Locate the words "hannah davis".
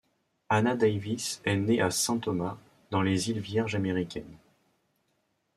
0.49-1.43